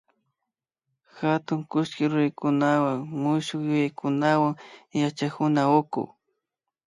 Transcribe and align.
katun 1.15 1.61
kullki 1.69 2.03
ruraykunawan 2.11 2.99
mushukyuyaykunawan 3.23 4.53
yachakuna 5.01 5.61
uku 5.79 6.03